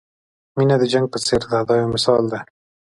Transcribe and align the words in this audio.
مینه 0.55 0.75
د 0.79 0.83
جنګ 0.93 1.05
په 1.11 1.17
څېر 1.25 1.41
ده 1.51 1.59
دا 1.67 1.73
یو 1.81 1.89
مثال 1.95 2.23
دی. 2.31 2.39